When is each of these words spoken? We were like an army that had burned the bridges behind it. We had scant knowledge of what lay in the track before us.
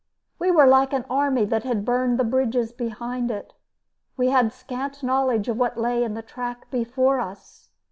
We 0.39 0.49
were 0.49 0.65
like 0.65 0.93
an 0.93 1.05
army 1.11 1.45
that 1.45 1.63
had 1.63 1.85
burned 1.85 2.17
the 2.19 2.23
bridges 2.23 2.71
behind 2.71 3.29
it. 3.29 3.53
We 4.17 4.29
had 4.29 4.51
scant 4.51 5.03
knowledge 5.03 5.47
of 5.47 5.57
what 5.59 5.77
lay 5.77 6.03
in 6.03 6.15
the 6.15 6.23
track 6.23 6.71
before 6.71 7.19
us. 7.19 7.69